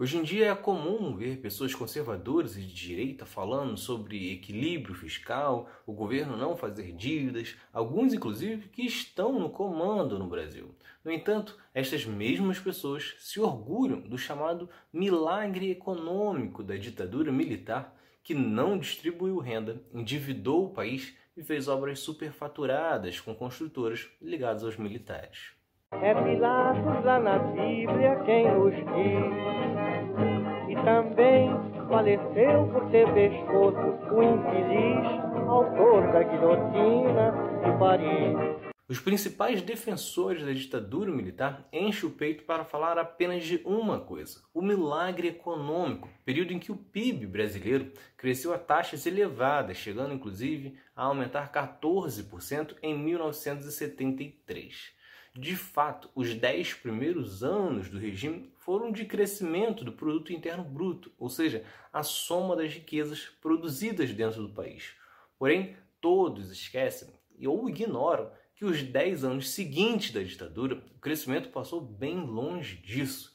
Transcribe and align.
Hoje 0.00 0.16
em 0.16 0.22
dia 0.22 0.46
é 0.46 0.54
comum 0.54 1.16
ver 1.16 1.38
pessoas 1.38 1.74
conservadoras 1.74 2.56
e 2.56 2.60
de 2.60 2.72
direita 2.72 3.26
falando 3.26 3.76
sobre 3.76 4.32
equilíbrio 4.32 4.94
fiscal, 4.94 5.68
o 5.84 5.92
governo 5.92 6.36
não 6.36 6.56
fazer 6.56 6.92
dívidas, 6.92 7.56
alguns 7.72 8.14
inclusive 8.14 8.68
que 8.68 8.82
estão 8.82 9.40
no 9.40 9.50
comando 9.50 10.16
no 10.16 10.28
Brasil. 10.28 10.72
No 11.04 11.10
entanto, 11.10 11.58
estas 11.74 12.04
mesmas 12.04 12.60
pessoas 12.60 13.16
se 13.18 13.40
orgulham 13.40 14.00
do 14.00 14.16
chamado 14.16 14.70
milagre 14.92 15.72
econômico 15.72 16.62
da 16.62 16.76
ditadura 16.76 17.32
militar, 17.32 17.92
que 18.22 18.34
não 18.34 18.78
distribuiu 18.78 19.38
renda, 19.38 19.82
endividou 19.92 20.66
o 20.66 20.72
país 20.72 21.12
e 21.36 21.42
fez 21.42 21.66
obras 21.66 21.98
superfaturadas 21.98 23.18
com 23.18 23.34
construtoras 23.34 24.08
ligadas 24.22 24.62
aos 24.62 24.76
militares. 24.76 25.58
É 25.92 26.14
Pilatos 26.14 27.04
lá 27.04 27.18
na 27.18 27.38
Bíblia 27.38 28.22
quem 28.24 28.50
nos 28.52 28.74
diz 28.74 29.58
também 30.84 31.48
faleceu 31.88 32.68
por 32.72 32.88
ter 32.90 33.12
pescoço 33.12 33.98
o 34.10 34.22
infeliz 34.22 35.04
autor 35.46 36.10
da 36.12 36.22
guilhotina 36.22 37.34
de 37.62 37.78
Paris. 37.78 38.36
Os 38.88 38.98
principais 38.98 39.60
defensores 39.60 40.42
da 40.42 40.52
ditadura 40.52 41.10
militar 41.10 41.68
enchem 41.70 42.08
o 42.08 42.12
peito 42.12 42.44
para 42.44 42.64
falar 42.64 42.96
apenas 42.96 43.44
de 43.44 43.60
uma 43.66 44.00
coisa: 44.00 44.40
o 44.54 44.62
milagre 44.62 45.28
econômico, 45.28 46.08
período 46.24 46.54
em 46.54 46.58
que 46.58 46.72
o 46.72 46.76
PIB 46.76 47.26
brasileiro 47.26 47.92
cresceu 48.16 48.54
a 48.54 48.58
taxas 48.58 49.04
elevadas, 49.04 49.76
chegando 49.76 50.14
inclusive 50.14 50.78
a 50.96 51.04
aumentar 51.04 51.52
14% 51.52 52.76
em 52.82 52.98
1973. 52.98 54.96
De 55.40 55.54
fato, 55.54 56.10
os 56.16 56.34
dez 56.34 56.74
primeiros 56.74 57.44
anos 57.44 57.88
do 57.88 57.96
regime 57.96 58.52
foram 58.56 58.90
de 58.90 59.04
crescimento 59.04 59.84
do 59.84 59.92
produto 59.92 60.32
interno 60.32 60.64
bruto, 60.64 61.12
ou 61.16 61.28
seja, 61.28 61.64
a 61.92 62.02
soma 62.02 62.56
das 62.56 62.74
riquezas 62.74 63.28
produzidas 63.40 64.12
dentro 64.12 64.42
do 64.42 64.52
país. 64.52 64.96
Porém, 65.38 65.76
todos 66.00 66.50
esquecem 66.50 67.14
ou 67.46 67.68
ignoram 67.70 68.32
que 68.56 68.64
os 68.64 68.82
dez 68.82 69.22
anos 69.22 69.50
seguintes 69.50 70.10
da 70.10 70.24
ditadura, 70.24 70.82
o 70.96 70.98
crescimento 70.98 71.50
passou 71.50 71.80
bem 71.80 72.18
longe 72.18 72.74
disso. 72.78 73.32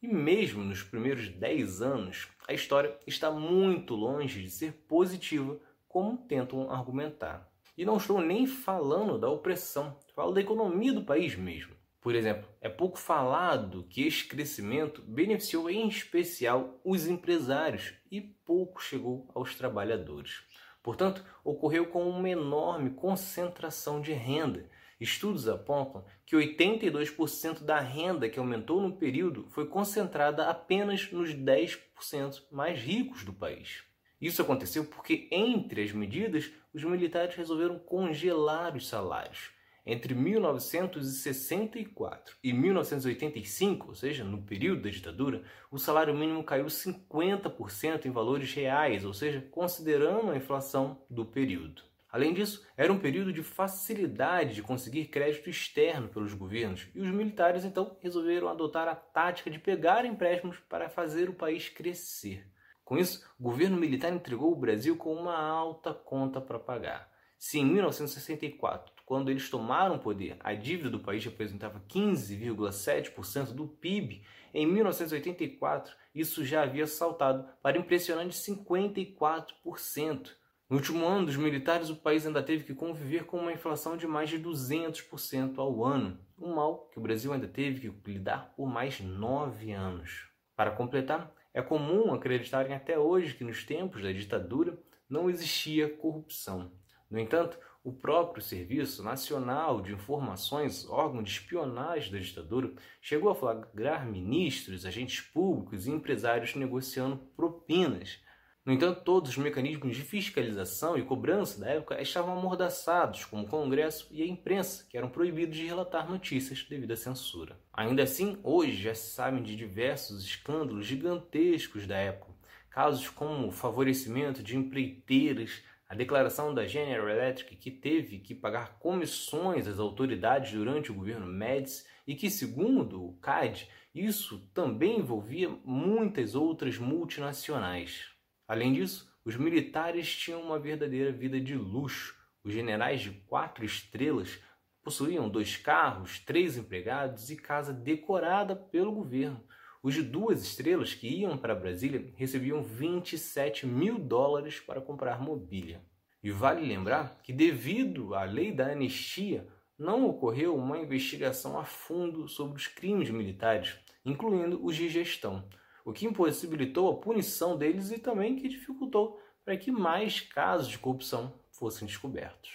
E 0.00 0.08
mesmo 0.08 0.64
nos 0.64 0.82
primeiros 0.82 1.28
dez 1.28 1.82
anos, 1.82 2.26
a 2.48 2.54
história 2.54 2.98
está 3.06 3.30
muito 3.30 3.94
longe 3.94 4.40
de 4.40 4.48
ser 4.48 4.72
positiva, 4.88 5.60
como 5.86 6.16
tentam 6.16 6.70
argumentar. 6.70 7.53
E 7.76 7.84
não 7.84 7.96
estou 7.96 8.20
nem 8.20 8.46
falando 8.46 9.18
da 9.18 9.28
opressão, 9.28 9.96
falo 10.14 10.32
da 10.32 10.40
economia 10.40 10.92
do 10.92 11.04
país 11.04 11.34
mesmo. 11.34 11.74
Por 12.00 12.14
exemplo, 12.14 12.46
é 12.60 12.68
pouco 12.68 12.98
falado 12.98 13.86
que 13.88 14.06
esse 14.06 14.26
crescimento 14.26 15.02
beneficiou 15.02 15.70
em 15.70 15.88
especial 15.88 16.78
os 16.84 17.08
empresários 17.08 17.94
e 18.10 18.20
pouco 18.20 18.82
chegou 18.82 19.26
aos 19.34 19.54
trabalhadores. 19.54 20.44
Portanto, 20.82 21.24
ocorreu 21.42 21.86
com 21.86 22.06
uma 22.06 22.28
enorme 22.28 22.90
concentração 22.90 24.02
de 24.02 24.12
renda. 24.12 24.68
Estudos 25.00 25.48
apontam 25.48 26.04
que 26.26 26.36
82% 26.36 27.64
da 27.64 27.80
renda 27.80 28.28
que 28.28 28.38
aumentou 28.38 28.82
no 28.82 28.94
período 28.96 29.48
foi 29.48 29.66
concentrada 29.66 30.48
apenas 30.48 31.10
nos 31.10 31.30
10% 31.34 32.42
mais 32.52 32.78
ricos 32.78 33.24
do 33.24 33.32
país. 33.32 33.82
Isso 34.24 34.40
aconteceu 34.40 34.86
porque, 34.86 35.28
entre 35.30 35.82
as 35.82 35.92
medidas, 35.92 36.50
os 36.72 36.82
militares 36.82 37.34
resolveram 37.34 37.78
congelar 37.78 38.74
os 38.74 38.88
salários. 38.88 39.50
Entre 39.84 40.14
1964 40.14 42.34
e 42.42 42.50
1985, 42.50 43.88
ou 43.88 43.94
seja, 43.94 44.24
no 44.24 44.40
período 44.40 44.84
da 44.84 44.88
ditadura, 44.88 45.44
o 45.70 45.78
salário 45.78 46.16
mínimo 46.16 46.42
caiu 46.42 46.64
50% 46.64 48.06
em 48.06 48.10
valores 48.10 48.50
reais, 48.54 49.04
ou 49.04 49.12
seja, 49.12 49.46
considerando 49.50 50.30
a 50.30 50.36
inflação 50.38 51.02
do 51.10 51.26
período. 51.26 51.82
Além 52.08 52.32
disso, 52.32 52.66
era 52.78 52.90
um 52.90 52.98
período 52.98 53.30
de 53.30 53.42
facilidade 53.42 54.54
de 54.54 54.62
conseguir 54.62 55.08
crédito 55.08 55.50
externo 55.50 56.08
pelos 56.08 56.32
governos, 56.32 56.88
e 56.94 57.00
os 57.02 57.10
militares 57.10 57.62
então 57.62 57.98
resolveram 58.00 58.48
adotar 58.48 58.88
a 58.88 58.94
tática 58.94 59.50
de 59.50 59.58
pegar 59.58 60.06
empréstimos 60.06 60.58
para 60.60 60.88
fazer 60.88 61.28
o 61.28 61.34
país 61.34 61.68
crescer. 61.68 62.53
Com 62.84 62.98
isso, 62.98 63.26
o 63.38 63.42
governo 63.42 63.76
militar 63.76 64.12
entregou 64.12 64.52
o 64.52 64.56
Brasil 64.56 64.96
com 64.96 65.14
uma 65.14 65.36
alta 65.36 65.94
conta 65.94 66.40
para 66.40 66.58
pagar. 66.58 67.08
Se 67.38 67.58
em 67.58 67.64
1964, 67.64 68.92
quando 69.04 69.30
eles 69.30 69.50
tomaram 69.50 69.96
o 69.96 69.98
poder, 69.98 70.36
a 70.40 70.54
dívida 70.54 70.90
do 70.90 71.00
país 71.00 71.24
representava 71.24 71.82
15,7% 71.88 73.52
do 73.52 73.66
PIB, 73.66 74.22
em 74.52 74.66
1984 74.66 75.94
isso 76.14 76.44
já 76.44 76.62
havia 76.62 76.86
saltado 76.86 77.46
para 77.60 77.76
impressionantes 77.76 78.46
54%. 78.46 80.30
No 80.70 80.76
último 80.76 81.06
ano 81.06 81.26
dos 81.26 81.36
militares, 81.36 81.90
o 81.90 81.96
país 81.96 82.24
ainda 82.26 82.42
teve 82.42 82.64
que 82.64 82.74
conviver 82.74 83.24
com 83.24 83.36
uma 83.38 83.52
inflação 83.52 83.96
de 83.96 84.06
mais 84.06 84.30
de 84.30 84.38
200% 84.38 85.58
ao 85.58 85.84
ano, 85.84 86.18
um 86.38 86.54
mal 86.54 86.88
que 86.92 86.98
o 86.98 87.02
Brasil 87.02 87.32
ainda 87.32 87.48
teve 87.48 87.90
que 87.90 88.10
lidar 88.10 88.54
por 88.56 88.66
mais 88.66 89.00
nove 89.00 89.72
anos. 89.72 90.28
Para 90.56 90.70
completar, 90.70 91.30
é 91.54 91.62
comum 91.62 92.12
acreditarem 92.12 92.74
até 92.74 92.98
hoje 92.98 93.34
que 93.34 93.44
nos 93.44 93.64
tempos 93.64 94.02
da 94.02 94.12
ditadura 94.12 94.76
não 95.08 95.30
existia 95.30 95.88
corrupção. 95.88 96.72
No 97.08 97.18
entanto, 97.18 97.56
o 97.84 97.92
próprio 97.92 98.42
Serviço 98.42 99.04
Nacional 99.04 99.80
de 99.80 99.92
Informações, 99.92 100.88
órgão 100.88 101.22
de 101.22 101.30
espionagem 101.30 102.10
da 102.10 102.18
ditadura, 102.18 102.72
chegou 103.00 103.30
a 103.30 103.34
flagrar 103.34 104.04
ministros, 104.04 104.84
agentes 104.84 105.20
públicos 105.20 105.86
e 105.86 105.92
empresários 105.92 106.56
negociando 106.56 107.18
propinas. 107.36 108.18
No 108.64 108.72
entanto, 108.72 109.02
todos 109.02 109.32
os 109.32 109.36
mecanismos 109.36 109.94
de 109.94 110.00
fiscalização 110.00 110.96
e 110.96 111.02
cobrança 111.02 111.60
da 111.60 111.68
época 111.68 112.00
estavam 112.00 112.38
amordaçados, 112.38 113.26
como 113.26 113.44
o 113.44 113.46
Congresso 113.46 114.08
e 114.10 114.22
a 114.22 114.26
imprensa, 114.26 114.86
que 114.88 114.96
eram 114.96 115.10
proibidos 115.10 115.54
de 115.54 115.66
relatar 115.66 116.10
notícias 116.10 116.64
devido 116.66 116.92
à 116.92 116.96
censura. 116.96 117.60
Ainda 117.74 118.02
assim, 118.02 118.38
hoje 118.42 118.82
já 118.82 118.94
se 118.94 119.10
sabem 119.10 119.42
de 119.42 119.54
diversos 119.54 120.24
escândalos 120.24 120.86
gigantescos 120.86 121.86
da 121.86 121.98
época, 121.98 122.32
casos 122.70 123.10
como 123.10 123.48
o 123.48 123.52
favorecimento 123.52 124.42
de 124.42 124.56
empreiteiras, 124.56 125.62
a 125.86 125.94
declaração 125.94 126.54
da 126.54 126.66
General 126.66 127.06
Electric 127.06 127.56
que 127.56 127.70
teve 127.70 128.18
que 128.18 128.34
pagar 128.34 128.78
comissões 128.78 129.68
às 129.68 129.78
autoridades 129.78 130.52
durante 130.52 130.90
o 130.90 130.94
governo 130.94 131.26
Médici 131.26 131.84
e 132.06 132.14
que, 132.14 132.30
segundo 132.30 133.04
o 133.04 133.12
CAD, 133.18 133.68
isso 133.94 134.48
também 134.54 135.00
envolvia 135.00 135.50
muitas 135.64 136.34
outras 136.34 136.78
multinacionais. 136.78 138.13
Além 138.46 138.72
disso, 138.72 139.12
os 139.24 139.36
militares 139.36 140.14
tinham 140.14 140.42
uma 140.42 140.58
verdadeira 140.58 141.10
vida 141.10 141.40
de 141.40 141.56
luxo. 141.56 142.14
Os 142.42 142.52
generais 142.52 143.00
de 143.00 143.10
quatro 143.10 143.64
estrelas 143.64 144.38
Possuíam 144.84 145.30
dois 145.30 145.56
carros, 145.56 146.18
três 146.18 146.58
empregados 146.58 147.30
e 147.30 147.36
casa 147.36 147.72
decorada 147.72 148.54
pelo 148.54 148.92
governo. 148.92 149.42
Os 149.82 149.94
de 149.94 150.02
duas 150.02 150.42
estrelas 150.42 150.92
que 150.92 151.08
iam 151.08 151.38
para 151.38 151.54
Brasília 151.54 152.12
recebiam 152.16 152.62
27 152.62 153.66
mil 153.66 153.98
dólares 153.98 154.60
para 154.60 154.82
comprar 154.82 155.18
mobília. 155.22 155.80
E 156.22 156.30
vale 156.30 156.66
lembrar 156.66 157.18
que, 157.22 157.32
devido 157.32 158.14
à 158.14 158.24
lei 158.24 158.52
da 158.52 158.66
anistia, 158.66 159.48
não 159.78 160.04
ocorreu 160.04 160.54
uma 160.54 160.76
investigação 160.76 161.58
a 161.58 161.64
fundo 161.64 162.28
sobre 162.28 162.56
os 162.56 162.66
crimes 162.66 163.08
militares, 163.08 163.78
incluindo 164.04 164.62
os 164.62 164.76
de 164.76 164.90
gestão, 164.90 165.48
o 165.84 165.92
que 165.92 166.06
impossibilitou 166.06 166.90
a 166.90 166.96
punição 166.96 167.56
deles 167.56 167.90
e 167.90 167.98
também 167.98 168.36
que 168.36 168.48
dificultou 168.48 169.20
para 169.44 169.56
que 169.56 169.70
mais 169.70 170.20
casos 170.20 170.68
de 170.68 170.78
corrupção 170.78 171.32
fossem 171.52 171.86
descobertos. 171.86 172.50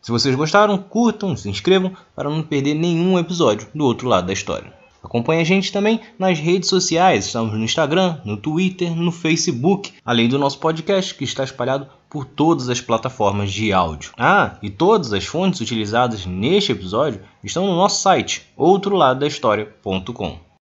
Se 0.00 0.12
vocês 0.12 0.34
gostaram, 0.36 0.78
curtam, 0.78 1.36
se 1.36 1.48
inscrevam 1.48 1.96
para 2.14 2.30
não 2.30 2.42
perder 2.42 2.74
nenhum 2.74 3.18
episódio 3.18 3.68
do 3.74 3.84
outro 3.84 4.06
lado 4.06 4.26
da 4.26 4.32
história. 4.32 4.72
Acompanhe 5.02 5.42
a 5.42 5.44
gente 5.44 5.70
também 5.70 6.00
nas 6.18 6.38
redes 6.38 6.68
sociais, 6.68 7.26
estamos 7.26 7.52
no 7.52 7.64
Instagram, 7.64 8.20
no 8.24 8.38
Twitter, 8.38 8.94
no 8.94 9.12
Facebook, 9.12 9.92
além 10.04 10.28
do 10.28 10.38
nosso 10.38 10.58
podcast 10.58 11.14
que 11.14 11.24
está 11.24 11.44
espalhado 11.44 11.88
por 12.08 12.24
todas 12.24 12.70
as 12.70 12.80
plataformas 12.80 13.52
de 13.52 13.72
áudio. 13.72 14.12
Ah, 14.16 14.58
e 14.62 14.70
todas 14.70 15.12
as 15.12 15.26
fontes 15.26 15.60
utilizadas 15.60 16.24
neste 16.24 16.72
episódio 16.72 17.20
estão 17.42 17.66
no 17.66 17.76
nosso 17.76 18.00
site, 18.00 18.46
outroladodahistoria.com. 18.56 20.53